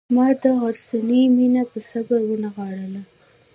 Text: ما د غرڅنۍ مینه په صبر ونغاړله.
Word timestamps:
ما 0.15 0.27
د 0.41 0.43
غرڅنۍ 0.59 1.23
مینه 1.35 1.63
په 1.71 1.79
صبر 1.89 2.19
ونغاړله. 2.25 3.01